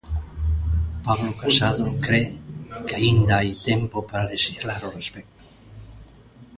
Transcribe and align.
Pablo 1.05 1.31
Casado 1.41 1.85
cre 2.05 2.21
que 2.87 2.93
aínda 2.99 3.33
hai 3.39 3.51
tempo 3.69 3.97
para 4.09 4.29
lexislar 4.31 4.81
ao 4.83 4.95
respecto. 4.99 5.41